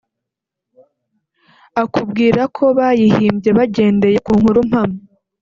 akubwira 1.83 2.41
ko 2.55 2.63
bayihimbye 2.77 3.49
bagendeye 3.57 4.17
ku 4.25 4.31
nkuru 4.39 4.59
mpamo 4.69 4.97